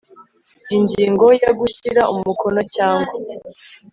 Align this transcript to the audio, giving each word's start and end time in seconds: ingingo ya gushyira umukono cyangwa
ingingo 0.77 1.25
ya 1.41 1.51
gushyira 1.59 2.01
umukono 2.13 2.61
cyangwa 2.75 3.13